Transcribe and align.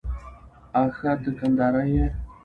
آښه 0.81 1.11
ته 1.23 1.29
کندهاری 1.37 1.85
يې؟ 1.95 2.07